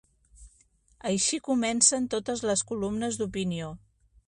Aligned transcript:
Així 1.09 1.39
comencen 1.49 2.09
totes 2.15 2.43
les 2.51 2.65
columnes 2.73 3.21
d'opinió. 3.23 3.71